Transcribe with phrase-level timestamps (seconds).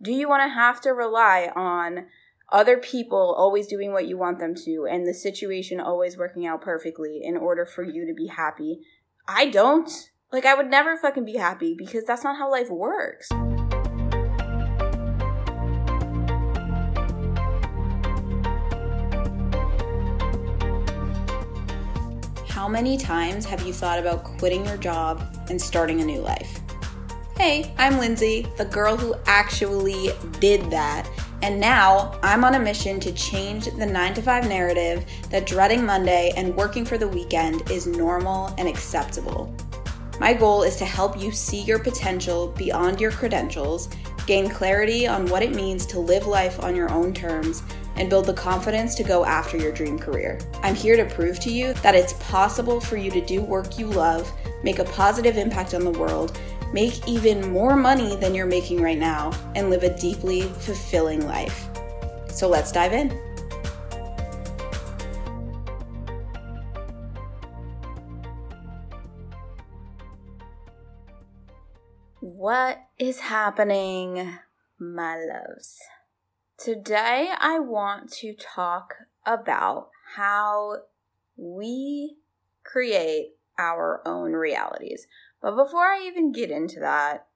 [0.00, 2.06] Do you want to have to rely on
[2.52, 6.62] other people always doing what you want them to and the situation always working out
[6.62, 8.78] perfectly in order for you to be happy?
[9.26, 9.90] I don't.
[10.30, 13.28] Like, I would never fucking be happy because that's not how life works.
[22.48, 25.20] How many times have you thought about quitting your job
[25.50, 26.60] and starting a new life?
[27.38, 30.10] Hey, I'm Lindsay, the girl who actually
[30.40, 31.08] did that.
[31.42, 35.86] And now I'm on a mission to change the 9 to 5 narrative that dreading
[35.86, 39.54] Monday and working for the weekend is normal and acceptable.
[40.18, 43.88] My goal is to help you see your potential beyond your credentials,
[44.26, 47.62] gain clarity on what it means to live life on your own terms,
[47.94, 50.40] and build the confidence to go after your dream career.
[50.64, 53.86] I'm here to prove to you that it's possible for you to do work you
[53.86, 54.28] love,
[54.64, 56.36] make a positive impact on the world,
[56.72, 61.68] make even more money than you're making right now, and live a deeply fulfilling life.
[62.28, 63.10] So let's dive in.
[72.20, 74.38] What is happening,
[74.78, 75.78] my loves?
[76.56, 78.94] Today, I want to talk
[79.26, 80.82] about how
[81.36, 82.16] we
[82.64, 85.06] create our own realities.
[85.40, 87.26] But before I even get into that,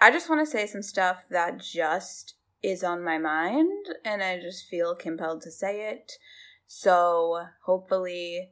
[0.00, 4.38] I just want to say some stuff that just is on my mind and I
[4.40, 6.12] just feel compelled to say it.
[6.66, 8.50] So hopefully,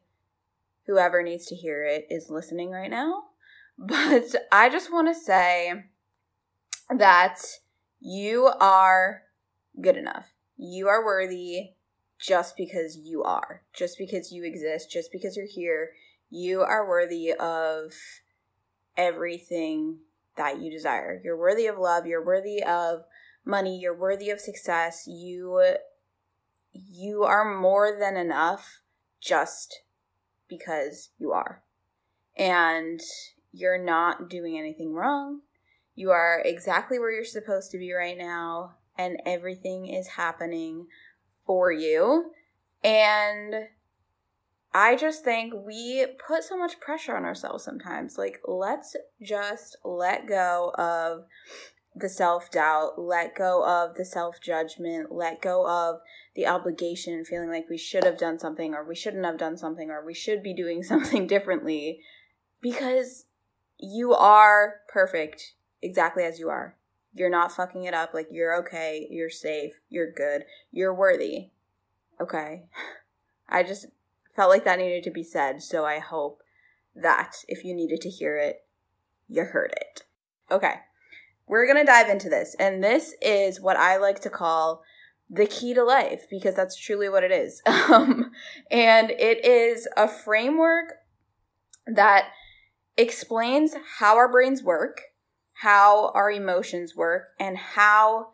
[0.86, 3.24] whoever needs to hear it is listening right now.
[3.78, 5.84] But I just want to say
[6.89, 7.42] that
[8.00, 9.24] you are
[9.78, 10.33] good enough.
[10.56, 11.72] You are worthy
[12.19, 15.91] just because you are, just because you exist, just because you're here.
[16.30, 17.92] You are worthy of
[18.97, 19.98] everything
[20.36, 21.20] that you desire.
[21.25, 23.05] You're worthy of love, you're worthy of
[23.44, 25.05] money, you're worthy of success.
[25.06, 25.77] You
[26.72, 28.80] you are more than enough
[29.20, 29.83] just
[30.48, 31.62] because you are.
[32.36, 33.01] And
[33.52, 35.40] you're not doing anything wrong.
[35.95, 40.86] You are exactly where you're supposed to be right now and everything is happening
[41.46, 42.33] for you.
[42.84, 43.55] And
[44.72, 48.18] I just think we put so much pressure on ourselves sometimes.
[48.18, 51.24] Like, let's just let go of
[51.94, 56.00] the self doubt, let go of the self judgment, let go of
[56.34, 59.90] the obligation, feeling like we should have done something or we shouldn't have done something
[59.90, 62.00] or we should be doing something differently
[62.60, 63.24] because
[63.78, 66.77] you are perfect exactly as you are.
[67.14, 68.12] You're not fucking it up.
[68.12, 69.06] Like, you're okay.
[69.10, 69.72] You're safe.
[69.88, 70.44] You're good.
[70.70, 71.48] You're worthy.
[72.20, 72.64] Okay.
[73.48, 73.86] I just
[74.36, 75.63] felt like that needed to be said.
[75.63, 76.42] So I hope
[76.95, 78.58] that if you needed to hear it,
[79.29, 80.02] you heard it.
[80.51, 80.74] Okay.
[81.48, 82.55] We're to dive into this.
[82.58, 84.83] And this is what I like to call
[85.29, 87.63] the key to life because that's truly what it is.
[87.89, 88.33] Um,
[88.70, 90.95] and it is a framework
[91.86, 92.30] that
[92.96, 95.01] explains how our brains work
[95.57, 98.29] how our emotions work and how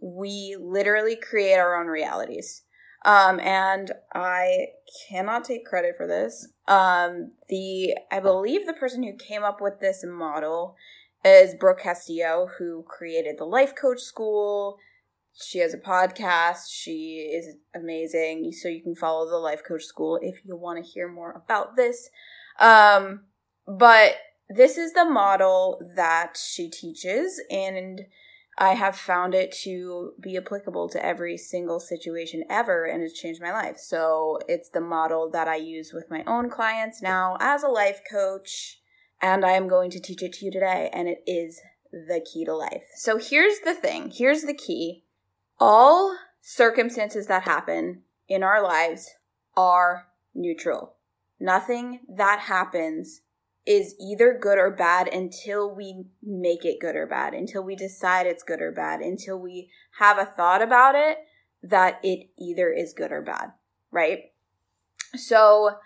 [0.00, 2.62] we literally create our own realities.
[3.04, 4.66] Um, and I
[5.08, 6.48] cannot take credit for this.
[6.68, 10.76] Um, the I believe the person who came up with this model
[11.24, 14.78] is Brooke Castillo, who created the Life Coach School.
[15.34, 16.64] She has a podcast.
[16.70, 18.52] She is amazing.
[18.52, 21.74] So you can follow the Life Coach School if you want to hear more about
[21.76, 22.08] this.
[22.60, 23.22] Um,
[23.66, 24.16] but
[24.48, 28.02] this is the model that she teaches, and
[28.58, 33.40] I have found it to be applicable to every single situation ever, and it's changed
[33.40, 33.78] my life.
[33.78, 38.02] So it's the model that I use with my own clients now as a life
[38.08, 38.80] coach,
[39.20, 41.60] and I am going to teach it to you today, and it is
[41.90, 42.84] the key to life.
[42.96, 45.04] So here's the thing here's the key
[45.58, 49.10] all circumstances that happen in our lives
[49.56, 50.94] are neutral.
[51.38, 53.22] Nothing that happens
[53.64, 58.26] is either good or bad until we make it good or bad, until we decide
[58.26, 61.18] it's good or bad, until we have a thought about it
[61.62, 63.52] that it either is good or bad,
[63.92, 64.32] right?
[65.14, 65.76] So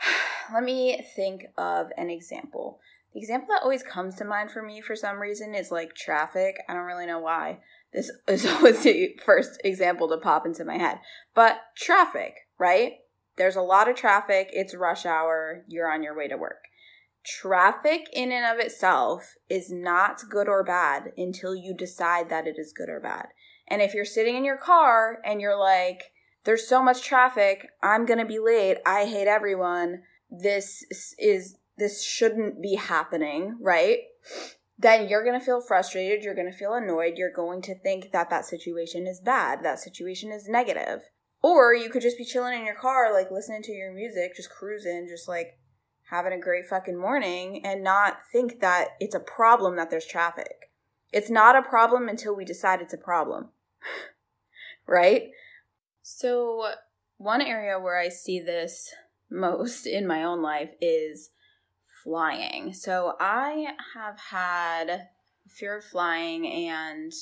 [0.54, 2.78] let me think of an example.
[3.12, 6.58] The example that always comes to mind for me for some reason is like traffic.
[6.68, 7.58] I don't really know why.
[7.92, 11.00] This is always the first example to pop into my head.
[11.34, 12.92] But traffic, right?
[13.36, 14.50] There's a lot of traffic.
[14.52, 15.64] It's rush hour.
[15.66, 16.62] You're on your way to work
[17.24, 22.56] traffic in and of itself is not good or bad until you decide that it
[22.58, 23.26] is good or bad.
[23.68, 26.12] And if you're sitting in your car and you're like,
[26.44, 30.84] there's so much traffic, I'm going to be late, I hate everyone, this
[31.18, 33.98] is this shouldn't be happening, right?
[34.82, 36.24] then you're going to feel frustrated.
[36.24, 37.14] You're going to feel annoyed.
[37.16, 39.60] You're going to think that that situation is bad.
[39.62, 41.02] That situation is negative.
[41.40, 44.50] Or you could just be chilling in your car, like listening to your music, just
[44.50, 45.58] cruising, just like
[46.12, 50.70] having a great fucking morning and not think that it's a problem that there's traffic.
[51.10, 53.48] It's not a problem until we decide it's a problem.
[54.86, 55.30] right?
[56.02, 56.72] So,
[57.16, 58.92] one area where I see this
[59.30, 61.30] most in my own life is
[62.04, 62.74] flying.
[62.74, 65.08] So I have had
[65.48, 67.12] fear of flying and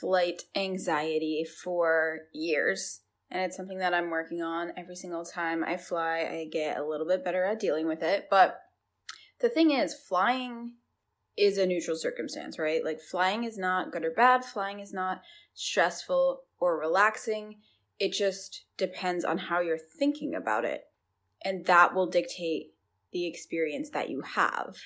[0.00, 3.02] flight anxiety for years.
[3.30, 6.28] And it's something that I'm working on every single time I fly.
[6.30, 8.28] I get a little bit better at dealing with it.
[8.30, 8.60] But
[9.40, 10.74] the thing is, flying
[11.36, 12.84] is a neutral circumstance, right?
[12.84, 15.22] Like, flying is not good or bad, flying is not
[15.54, 17.56] stressful or relaxing.
[17.98, 20.84] It just depends on how you're thinking about it.
[21.44, 22.74] And that will dictate
[23.12, 24.76] the experience that you have.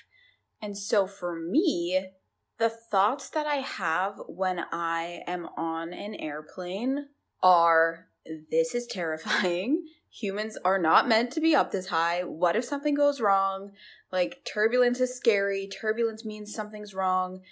[0.62, 2.10] And so for me,
[2.58, 7.06] the thoughts that I have when I am on an airplane
[7.42, 8.09] are
[8.50, 9.87] this is terrifying.
[10.12, 12.25] Humans are not meant to be up this high.
[12.25, 13.70] What if something goes wrong?
[14.11, 15.69] Like, turbulence is scary.
[15.69, 17.43] Turbulence means something's wrong.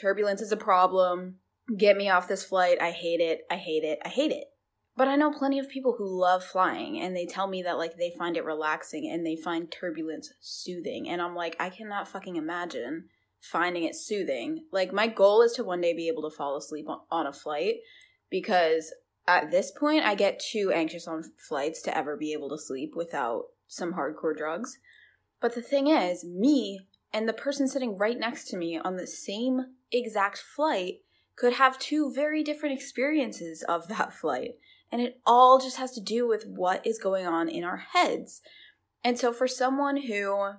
[0.00, 1.36] Turbulence is a problem.
[1.76, 2.80] Get me off this flight.
[2.80, 3.40] I hate it.
[3.50, 3.98] I hate it.
[4.02, 4.46] I hate it.
[4.96, 7.98] But I know plenty of people who love flying and they tell me that like
[7.98, 11.08] they find it relaxing and they find turbulence soothing.
[11.08, 13.04] And I'm like, I cannot fucking imagine
[13.40, 14.64] finding it soothing.
[14.72, 17.76] Like my goal is to one day be able to fall asleep on, a flight
[18.30, 18.92] because
[19.26, 22.92] at this point I get too anxious on flights to ever be able to sleep
[22.94, 24.78] without some hardcore drugs.
[25.40, 29.06] But the thing is, me and the person sitting right next to me on the
[29.06, 31.00] same exact flight
[31.36, 34.52] could have two very different experiences of that flight.
[34.90, 38.40] And it all just has to do with what is going on in our heads.
[39.02, 40.52] And so, for someone who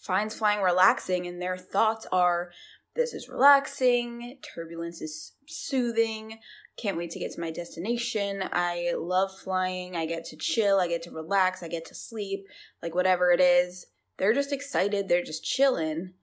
[0.00, 2.50] finds flying relaxing and their thoughts are,
[2.96, 6.38] this is relaxing, turbulence is soothing,
[6.76, 10.88] can't wait to get to my destination, I love flying, I get to chill, I
[10.88, 12.46] get to relax, I get to sleep,
[12.82, 13.86] like whatever it is,
[14.16, 16.14] they're just excited, they're just chilling.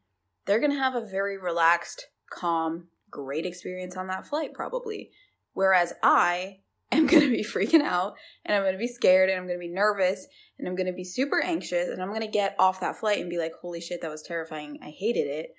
[0.45, 5.11] They're gonna have a very relaxed, calm, great experience on that flight, probably.
[5.53, 6.59] Whereas I
[6.91, 8.15] am going to be freaking out
[8.45, 10.27] and I'm going to be scared and I'm going to be nervous
[10.57, 13.19] and I'm going to be super anxious and I'm going to get off that flight
[13.19, 14.79] and be like, holy shit, that was terrifying.
[14.81, 15.53] I hated it.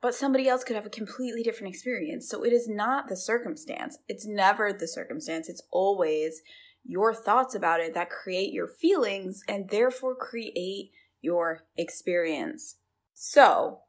[0.00, 2.28] But somebody else could have a completely different experience.
[2.28, 3.98] So it is not the circumstance.
[4.08, 5.48] It's never the circumstance.
[5.48, 6.42] It's always
[6.84, 12.76] your thoughts about it that create your feelings and therefore create your experience.
[13.12, 13.80] So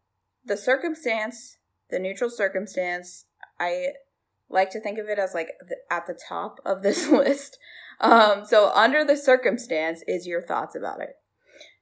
[0.43, 1.57] the circumstance,
[1.91, 3.25] the neutral circumstance,
[3.59, 3.89] I
[4.49, 5.49] like to think of it as like
[5.91, 7.59] at the top of this list.
[8.01, 11.18] Um, so under the circumstance is your thoughts about it.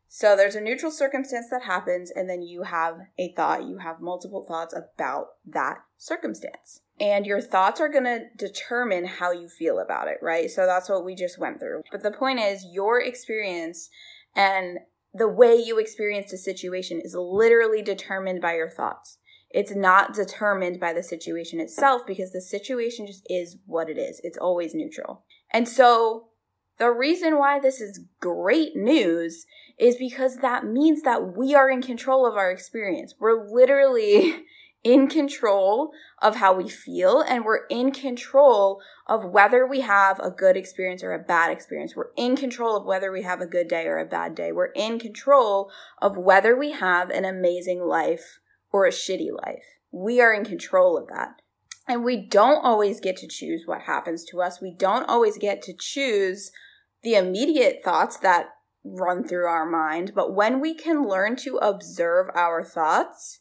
[0.09, 3.67] So there's a neutral circumstance that happens, and then you have a thought.
[3.67, 6.81] You have multiple thoughts about that circumstance.
[6.99, 10.49] And your thoughts are going to determine how you feel about it, right?
[10.49, 11.83] So that's what we just went through.
[11.91, 13.89] But the point is, your experience
[14.35, 14.79] and
[15.13, 19.17] the way you experienced a situation is literally determined by your thoughts.
[19.49, 24.19] It's not determined by the situation itself because the situation just is what it is.
[24.23, 25.23] It's always neutral.
[25.53, 26.26] And so
[26.77, 29.45] the reason why this is great news
[29.79, 33.15] is because that means that we are in control of our experience.
[33.19, 34.45] We're literally
[34.83, 35.91] in control
[36.21, 41.03] of how we feel and we're in control of whether we have a good experience
[41.03, 41.95] or a bad experience.
[41.95, 44.51] We're in control of whether we have a good day or a bad day.
[44.51, 48.39] We're in control of whether we have an amazing life
[48.71, 49.65] or a shitty life.
[49.91, 51.41] We are in control of that.
[51.87, 54.61] And we don't always get to choose what happens to us.
[54.61, 56.51] We don't always get to choose
[57.03, 58.49] the immediate thoughts that
[58.83, 60.13] run through our mind.
[60.15, 63.39] But when we can learn to observe our thoughts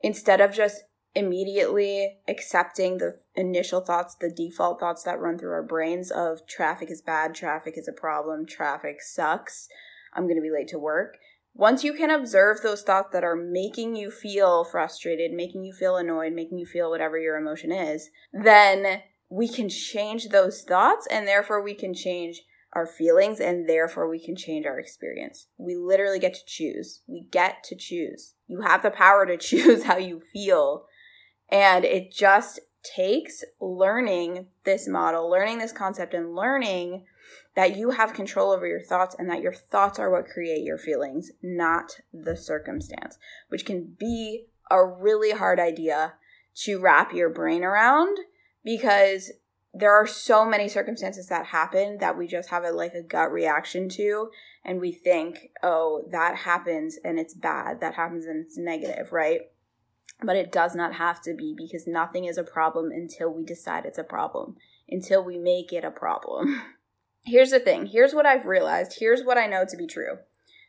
[0.00, 0.82] instead of just
[1.14, 6.90] immediately accepting the initial thoughts, the default thoughts that run through our brains of traffic
[6.90, 9.68] is bad, traffic is a problem, traffic sucks,
[10.14, 11.16] I'm going to be late to work.
[11.54, 15.96] Once you can observe those thoughts that are making you feel frustrated, making you feel
[15.96, 19.00] annoyed, making you feel whatever your emotion is, then
[19.30, 22.42] we can change those thoughts and therefore we can change
[22.76, 25.46] our feelings and therefore we can change our experience.
[25.56, 27.00] We literally get to choose.
[27.06, 28.34] We get to choose.
[28.46, 30.84] You have the power to choose how you feel.
[31.48, 37.06] And it just takes learning this model, learning this concept, and learning
[37.54, 40.76] that you have control over your thoughts and that your thoughts are what create your
[40.76, 43.16] feelings, not the circumstance,
[43.48, 46.12] which can be a really hard idea
[46.54, 48.18] to wrap your brain around
[48.62, 49.32] because
[49.78, 53.30] there are so many circumstances that happen that we just have a like a gut
[53.32, 54.30] reaction to
[54.64, 59.42] and we think oh that happens and it's bad that happens and it's negative right
[60.22, 63.84] but it does not have to be because nothing is a problem until we decide
[63.84, 64.56] it's a problem,
[64.88, 66.62] until we make it a problem.
[67.24, 70.18] Here's the thing here's what I've realized, here's what I know to be true.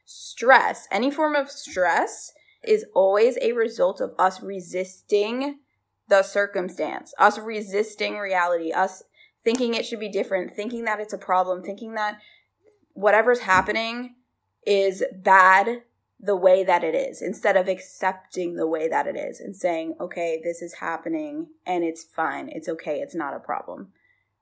[0.05, 2.33] Stress, any form of stress,
[2.63, 5.59] is always a result of us resisting
[6.07, 9.03] the circumstance, us resisting reality, us
[9.43, 12.19] thinking it should be different, thinking that it's a problem, thinking that
[12.93, 14.15] whatever's happening
[14.65, 15.83] is bad
[16.19, 19.95] the way that it is instead of accepting the way that it is and saying,
[20.01, 22.49] okay, this is happening and it's fine.
[22.51, 22.99] It's okay.
[22.99, 23.89] It's not a problem.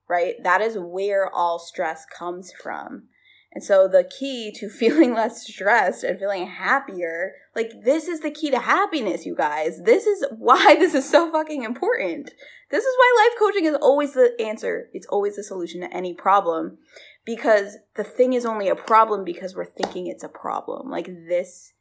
[0.07, 0.35] Right?
[0.41, 3.09] That is where all stress comes from.
[3.55, 8.29] And so the key to feeling less stressed and feeling happier, like this is the
[8.29, 9.81] key to happiness, you guys.
[9.83, 12.31] This is why this is so fucking important.
[12.69, 14.89] This is why life coaching is always the answer.
[14.93, 16.77] It's always the solution to any problem
[17.25, 20.89] because the thing is only a problem because we're thinking it's a problem.
[20.89, 21.73] Like this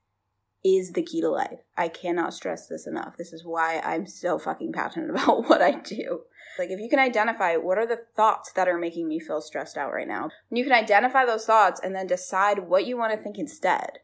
[0.64, 1.60] is the key to life.
[1.76, 3.16] I cannot stress this enough.
[3.18, 6.22] This is why I'm so fucking passionate about what I do.
[6.58, 9.76] Like if you can identify what are the thoughts that are making me feel stressed
[9.76, 10.30] out right now.
[10.50, 13.98] And you can identify those thoughts and then decide what you want to think instead.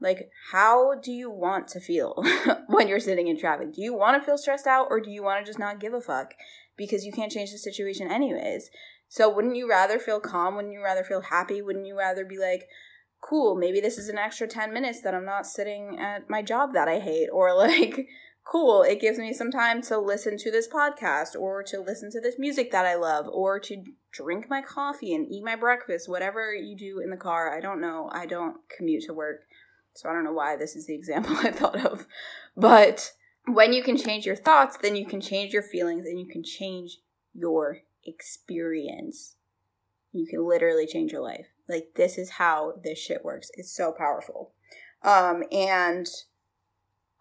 [0.00, 2.22] Like how do you want to feel
[2.66, 3.72] when you're sitting in traffic?
[3.72, 5.94] Do you want to feel stressed out or do you want to just not give
[5.94, 6.34] a fuck
[6.76, 8.70] because you can't change the situation anyways?
[9.08, 10.56] So wouldn't you rather feel calm?
[10.56, 11.62] Wouldn't you rather feel happy?
[11.62, 12.68] Wouldn't you rather be like,
[13.24, 16.72] cool, maybe this is an extra 10 minutes that I'm not sitting at my job
[16.74, 17.28] that I hate?
[17.32, 18.06] Or like,
[18.44, 22.20] cool, it gives me some time to listen to this podcast or to listen to
[22.20, 26.54] this music that I love or to drink my coffee and eat my breakfast, whatever
[26.54, 27.56] you do in the car.
[27.56, 28.10] I don't know.
[28.12, 29.40] I don't commute to work.
[29.94, 32.06] So I don't know why this is the example I thought of.
[32.56, 33.12] But
[33.46, 36.42] when you can change your thoughts, then you can change your feelings and you can
[36.42, 36.98] change
[37.32, 39.36] your experience.
[40.12, 41.46] You can literally change your life.
[41.68, 43.50] Like this is how this shit works.
[43.54, 44.52] It's so powerful.
[45.02, 46.06] Um, and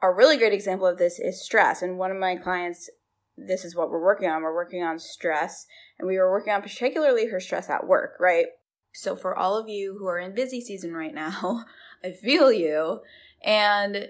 [0.02, 1.82] a really great example of this is stress.
[1.82, 2.90] And one of my clients,
[3.38, 4.42] this is what we're working on.
[4.42, 5.66] We're working on stress,
[5.98, 8.48] and we were working on particularly her stress at work, right?
[8.94, 11.66] So for all of you who are in busy season right now,
[12.04, 13.00] I feel you.
[13.44, 14.10] And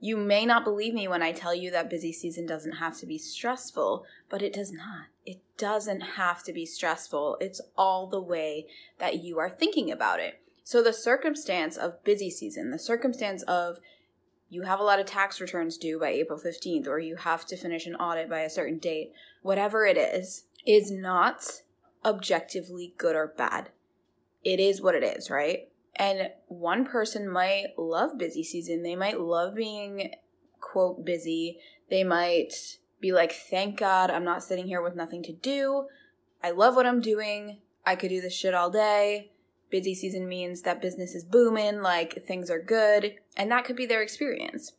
[0.00, 3.06] you may not believe me when I tell you that busy season doesn't have to
[3.06, 5.06] be stressful, but it does not.
[5.26, 7.36] It doesn't have to be stressful.
[7.40, 8.66] It's all the way
[8.98, 10.40] that you are thinking about it.
[10.64, 13.78] So, the circumstance of busy season, the circumstance of
[14.48, 17.56] you have a lot of tax returns due by April 15th, or you have to
[17.56, 21.62] finish an audit by a certain date, whatever it is, is not
[22.04, 23.68] objectively good or bad.
[24.42, 25.69] It is what it is, right?
[26.00, 28.82] And one person might love busy season.
[28.82, 30.14] They might love being,
[30.58, 31.58] quote, busy.
[31.90, 35.88] They might be like, thank God I'm not sitting here with nothing to do.
[36.42, 37.58] I love what I'm doing.
[37.84, 39.32] I could do this shit all day.
[39.68, 43.16] Busy season means that business is booming, like things are good.
[43.36, 44.72] And that could be their experience.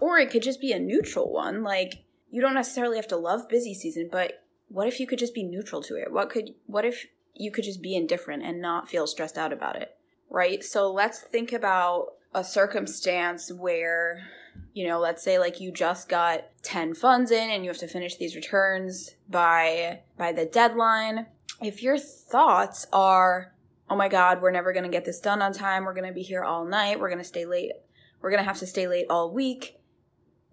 [0.00, 1.62] Or it could just be a neutral one.
[1.62, 5.34] Like, you don't necessarily have to love busy season, but what if you could just
[5.34, 6.10] be neutral to it?
[6.10, 9.76] What could, what if you could just be indifferent and not feel stressed out about
[9.76, 9.94] it?
[10.32, 10.64] Right?
[10.64, 14.26] So let's think about a circumstance where,
[14.72, 17.86] you know, let's say like you just got 10 funds in and you have to
[17.86, 21.26] finish these returns by by the deadline.
[21.60, 23.52] If your thoughts are,
[23.88, 25.84] "Oh my god, we're never going to get this done on time.
[25.84, 26.98] We're going to be here all night.
[26.98, 27.72] We're going to stay late.
[28.20, 29.78] We're going to have to stay late all week.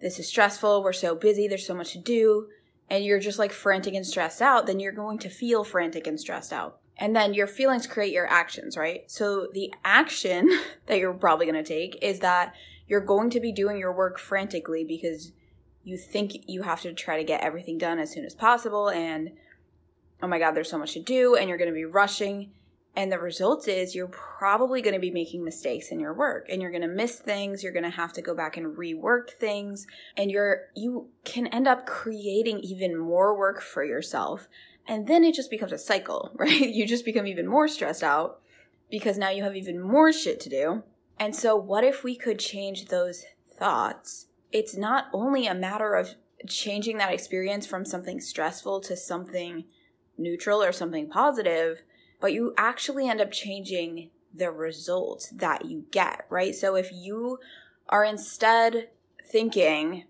[0.02, 0.84] This is stressful.
[0.84, 1.48] We're so busy.
[1.48, 2.50] There's so much to do."
[2.92, 6.20] And you're just like frantic and stressed out, then you're going to feel frantic and
[6.20, 9.10] stressed out and then your feelings create your actions, right?
[9.10, 10.50] So the action
[10.86, 12.53] that you're probably going to take is that
[12.88, 15.32] you're going to be doing your work frantically because
[15.84, 19.32] you think you have to try to get everything done as soon as possible and
[20.22, 22.51] oh my god, there's so much to do and you're going to be rushing.
[22.96, 26.62] And the result is you're probably going to be making mistakes in your work and
[26.62, 29.88] you're going to miss things, you're going to have to go back and rework things.
[30.18, 34.50] And you're you can end up creating even more work for yourself
[34.89, 36.67] and then it just becomes a cycle, right?
[36.67, 38.41] You just become even more stressed out
[38.89, 40.84] because now you have even more shit to do.
[41.17, 43.25] And so, what if we could change those
[43.58, 44.25] thoughts?
[44.51, 46.15] It's not only a matter of
[46.48, 49.65] changing that experience from something stressful to something
[50.17, 51.84] neutral or something positive,
[52.19, 56.55] but you actually end up changing the result that you get, right?
[56.55, 57.38] So, if you
[57.89, 58.89] are instead
[59.24, 60.05] thinking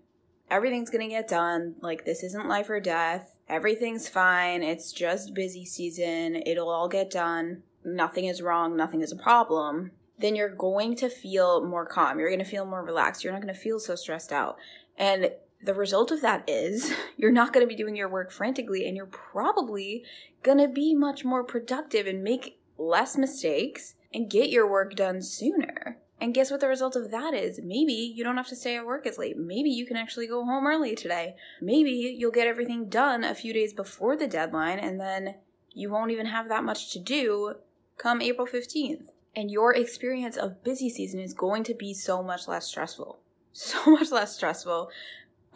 [0.50, 4.62] everything's gonna get done, like this isn't life or death, everything's fine.
[4.62, 6.42] It's just busy season.
[6.46, 7.62] It'll all get done.
[7.84, 8.76] Nothing is wrong.
[8.76, 9.90] Nothing is a problem.
[10.18, 12.18] Then you're going to feel more calm.
[12.18, 13.24] You're going to feel more relaxed.
[13.24, 14.56] You're not going to feel so stressed out.
[14.96, 18.86] And the result of that is you're not going to be doing your work frantically
[18.86, 20.04] and you're probably
[20.42, 25.22] going to be much more productive and make less mistakes and get your work done
[25.22, 25.98] sooner.
[26.20, 27.60] And guess what the result of that is?
[27.62, 29.38] Maybe you don't have to stay at work as late.
[29.38, 31.34] Maybe you can actually go home early today.
[31.62, 35.36] Maybe you'll get everything done a few days before the deadline and then
[35.72, 37.54] you won't even have that much to do
[37.96, 39.04] come April 15th.
[39.34, 43.20] And your experience of busy season is going to be so much less stressful.
[43.52, 44.90] So much less stressful.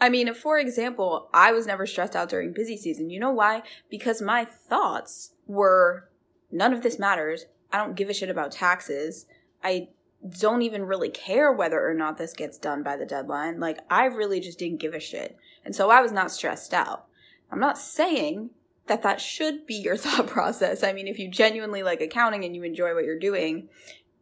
[0.01, 3.09] I mean, for example, I was never stressed out during busy season.
[3.09, 3.63] You know why?
[3.89, 6.09] Because my thoughts were
[6.51, 7.45] none of this matters.
[7.71, 9.27] I don't give a shit about taxes.
[9.63, 9.89] I
[10.29, 13.59] don't even really care whether or not this gets done by the deadline.
[13.59, 15.37] Like, I really just didn't give a shit.
[15.63, 17.05] And so I was not stressed out.
[17.51, 18.51] I'm not saying
[18.87, 20.83] that that should be your thought process.
[20.83, 23.69] I mean, if you genuinely like accounting and you enjoy what you're doing,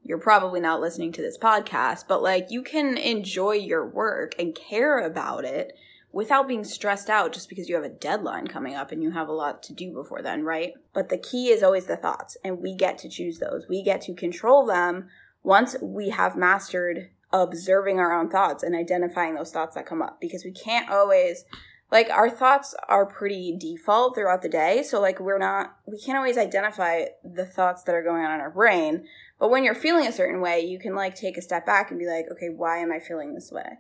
[0.04, 4.54] you're probably not listening to this podcast, but like you can enjoy your work and
[4.54, 5.74] care about it
[6.12, 9.28] without being stressed out just because you have a deadline coming up and you have
[9.28, 10.74] a lot to do before then, right?
[10.94, 13.66] But the key is always the thoughts, and we get to choose those.
[13.68, 15.10] We get to control them
[15.44, 20.22] once we have mastered observing our own thoughts and identifying those thoughts that come up
[20.22, 21.46] because we can't always
[21.92, 26.18] like our thoughts are pretty default throughout the day so like we're not we can't
[26.18, 29.06] always identify the thoughts that are going on in our brain
[29.40, 32.00] but when you're feeling a certain way you can like take a step back and
[32.00, 33.80] be like okay why am i feeling this way?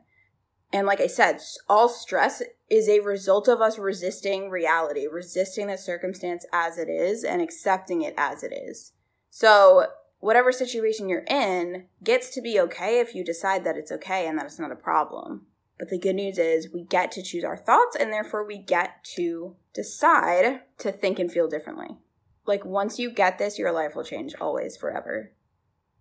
[0.71, 1.39] And like i said
[1.69, 2.41] all stress
[2.71, 8.01] is a result of us resisting reality resisting the circumstance as it is and accepting
[8.01, 8.93] it as it is.
[9.29, 9.87] So
[10.23, 14.37] whatever situation you're in gets to be okay if you decide that it's okay and
[14.39, 15.45] that it's not a problem.
[15.77, 19.03] But the good news is we get to choose our thoughts and therefore we get
[19.15, 21.97] to decide to think and feel differently.
[22.45, 25.33] Like once you get this, your life will change always, forever.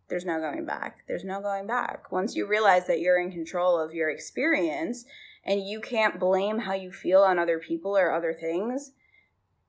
[0.08, 0.98] There's no going back.
[1.08, 2.12] There's no going back.
[2.12, 5.04] Once you realize that you're in control of your experience
[5.44, 8.92] and you can't blame how you feel on other people or other things,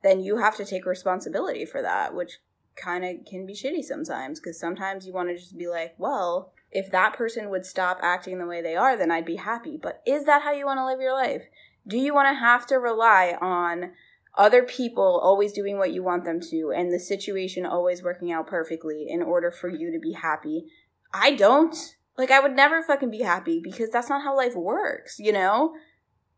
[0.04, 2.38] then you have to take responsibility for that, which
[2.76, 6.54] kind of can be shitty sometimes because sometimes you want to just be like, well,
[6.72, 9.78] if that person would stop acting the way they are, then I'd be happy.
[9.82, 11.44] But is that how you want to live your life?
[11.88, 13.92] Do you want to have to rely on
[14.36, 18.48] other people always doing what you want them to and the situation always working out
[18.48, 20.66] perfectly in order for you to be happy?
[21.14, 21.76] I don't.
[22.18, 25.74] Like, I would never fucking be happy because that's not how life works, you know?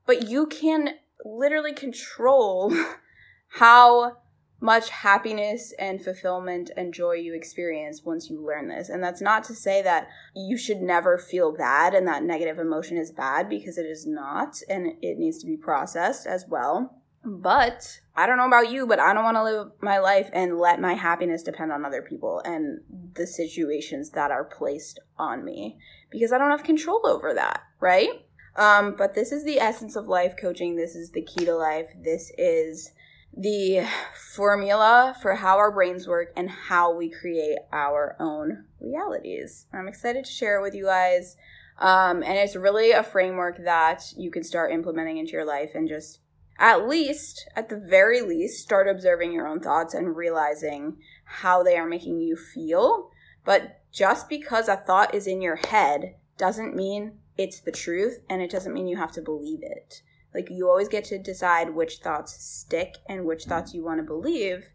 [0.05, 2.73] But you can literally control
[3.47, 4.17] how
[4.65, 8.89] much happiness and fulfillment and joy you experience once you learn this.
[8.89, 12.97] And that's not to say that you should never feel bad and that negative emotion
[12.97, 16.99] is bad because it is not and it needs to be processed as well.
[17.23, 20.57] But I don't know about you, but I don't want to live my life and
[20.57, 22.81] let my happiness depend on other people and
[23.13, 25.77] the situations that are placed on me
[26.09, 28.25] because I don't have control over that, right?
[28.55, 30.75] Um, but this is the essence of life coaching.
[30.75, 31.87] This is the key to life.
[32.03, 32.91] This is
[33.37, 33.85] the
[34.33, 39.67] formula for how our brains work and how we create our own realities.
[39.73, 41.35] I'm excited to share it with you guys.
[41.77, 45.89] Um, and it's really a framework that you can start implementing into your life and
[45.89, 46.19] just
[46.57, 51.75] at least, at the very least, start observing your own thoughts and realizing how they
[51.75, 53.11] are making you feel.
[53.43, 58.41] But just because a thought is in your head doesn't mean it's the truth and
[58.41, 60.01] it doesn't mean you have to believe it.
[60.35, 63.49] Like you always get to decide which thoughts stick and which mm-hmm.
[63.49, 64.65] thoughts you want to believe.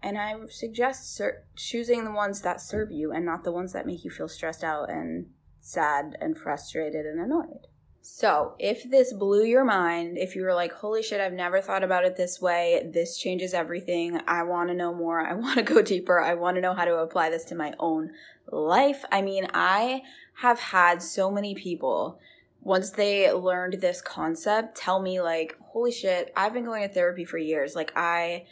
[0.00, 3.86] And I suggest ser- choosing the ones that serve you and not the ones that
[3.86, 5.26] make you feel stressed out and
[5.60, 7.66] sad and frustrated and annoyed.
[8.00, 11.84] So, if this blew your mind, if you were like, holy shit, I've never thought
[11.84, 15.62] about it this way, this changes everything, I want to know more, I want to
[15.62, 18.12] go deeper, I want to know how to apply this to my own
[18.50, 19.04] life.
[19.12, 20.02] I mean, I
[20.36, 22.18] have had so many people
[22.60, 27.24] once they learned this concept, tell me, like, holy shit, I've been going to therapy
[27.24, 27.74] for years.
[27.74, 28.46] Like, I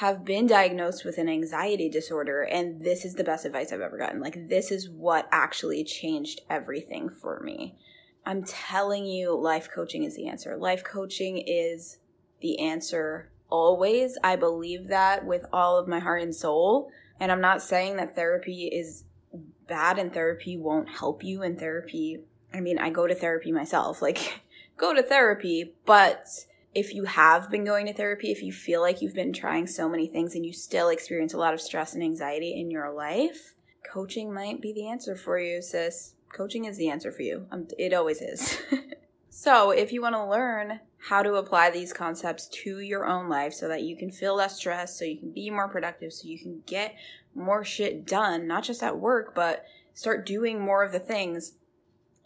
[0.00, 3.98] have been diagnosed with an anxiety disorder, and this is the best advice I've ever
[3.98, 4.20] gotten.
[4.20, 7.76] Like, this is what actually changed everything for me.
[8.24, 10.56] I'm telling you, life coaching is the answer.
[10.56, 11.98] Life coaching is
[12.40, 14.16] the answer always.
[14.24, 16.90] I believe that with all of my heart and soul.
[17.20, 19.04] And I'm not saying that therapy is
[19.68, 24.02] bad and therapy won't help you and therapy I mean, I go to therapy myself.
[24.02, 24.42] Like,
[24.76, 26.26] go to therapy, but
[26.74, 29.88] if you have been going to therapy, if you feel like you've been trying so
[29.88, 33.54] many things and you still experience a lot of stress and anxiety in your life,
[33.90, 36.14] coaching might be the answer for you, sis.
[36.32, 37.46] Coaching is the answer for you.
[37.50, 38.58] Um, it always is.
[39.30, 43.52] so, if you want to learn how to apply these concepts to your own life
[43.52, 46.38] so that you can feel less stressed, so you can be more productive, so you
[46.38, 46.94] can get
[47.34, 51.52] more shit done, not just at work, but start doing more of the things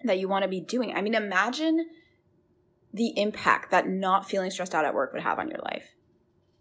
[0.04, 0.94] that you want to be doing.
[0.94, 1.86] I mean, imagine
[2.92, 5.94] the impact that not feeling stressed out at work would have on your life.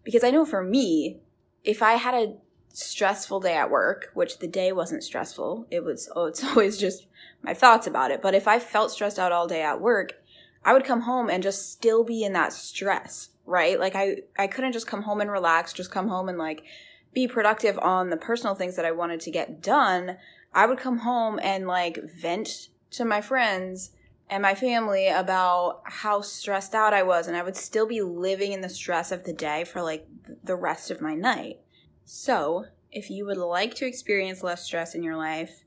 [0.03, 1.19] Because I know for me,
[1.63, 2.35] if I had a
[2.73, 7.07] stressful day at work, which the day wasn't stressful, it was, oh, it's always just
[7.41, 8.21] my thoughts about it.
[8.21, 10.13] But if I felt stressed out all day at work,
[10.63, 13.79] I would come home and just still be in that stress, right?
[13.79, 16.63] Like I, I couldn't just come home and relax, just come home and like
[17.13, 20.17] be productive on the personal things that I wanted to get done.
[20.53, 23.91] I would come home and like vent to my friends
[24.29, 28.53] and my family about how stressed out I was, and I would still be living
[28.53, 30.07] in the stress of the day for like
[30.43, 31.59] the rest of my night.
[32.05, 35.63] So, if you would like to experience less stress in your life,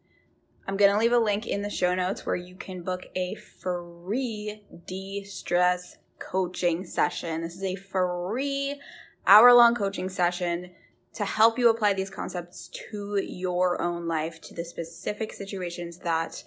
[0.67, 3.35] I'm going to leave a link in the show notes where you can book a
[3.35, 7.43] free de stress coaching session.
[7.43, 8.81] This is a free
[9.27, 10.73] hour long coaching session
[11.15, 16.45] to help you apply these concepts to your own life, to the specific situations that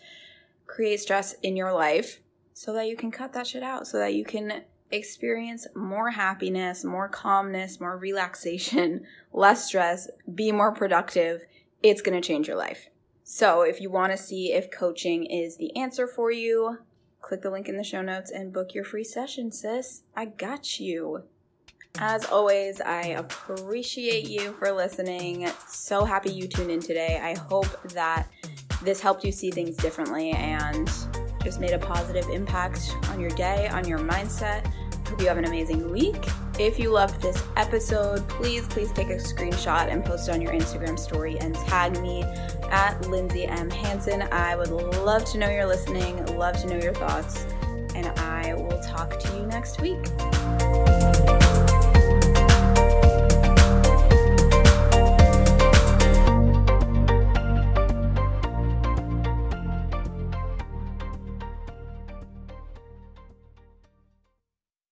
[0.71, 2.21] create stress in your life,
[2.53, 6.83] so that you can cut that shit out, so that you can experience more happiness,
[6.83, 11.41] more calmness, more relaxation, less stress, be more productive.
[11.83, 12.89] It's going to change your life.
[13.23, 16.79] So, if you want to see if coaching is the answer for you,
[17.21, 20.03] click the link in the show notes and book your free session, sis.
[20.15, 21.23] I got you.
[21.99, 25.49] As always, I appreciate you for listening.
[25.67, 27.19] So happy you tuned in today.
[27.21, 28.29] I hope that
[28.81, 30.89] this helped you see things differently and
[31.43, 34.65] just made a positive impact on your day, on your mindset.
[35.07, 36.25] Hope you have an amazing week.
[36.57, 40.53] If you loved this episode, please, please take a screenshot and post it on your
[40.53, 42.23] Instagram story and tag me
[42.69, 43.69] at Lindsay M.
[43.69, 44.21] Hanson.
[44.31, 47.45] I would love to know you're listening, love to know your thoughts,
[47.95, 49.99] and I will talk to you next week.